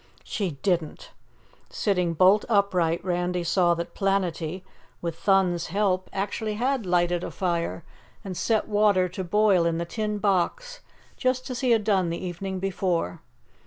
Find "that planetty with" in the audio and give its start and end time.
3.75-5.15